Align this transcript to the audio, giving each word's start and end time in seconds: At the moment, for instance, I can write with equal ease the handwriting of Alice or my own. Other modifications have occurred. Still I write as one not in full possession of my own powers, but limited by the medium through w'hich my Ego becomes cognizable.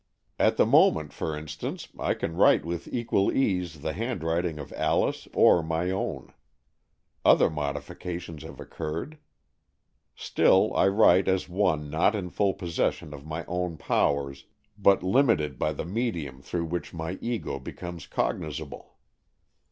At 0.39 0.57
the 0.57 0.65
moment, 0.65 1.13
for 1.13 1.37
instance, 1.37 1.89
I 1.99 2.15
can 2.15 2.35
write 2.35 2.65
with 2.65 2.91
equal 2.91 3.31
ease 3.31 3.81
the 3.81 3.93
handwriting 3.93 4.57
of 4.57 4.73
Alice 4.73 5.27
or 5.31 5.61
my 5.61 5.91
own. 5.91 6.33
Other 7.23 7.51
modifications 7.51 8.41
have 8.41 8.59
occurred. 8.59 9.19
Still 10.15 10.75
I 10.75 10.87
write 10.87 11.27
as 11.27 11.47
one 11.47 11.91
not 11.91 12.15
in 12.15 12.31
full 12.31 12.55
possession 12.55 13.13
of 13.13 13.27
my 13.27 13.45
own 13.45 13.77
powers, 13.77 14.45
but 14.75 15.03
limited 15.03 15.59
by 15.59 15.71
the 15.71 15.85
medium 15.85 16.41
through 16.41 16.65
w'hich 16.69 16.95
my 16.95 17.19
Ego 17.21 17.59
becomes 17.59 18.07
cognizable. 18.07 18.95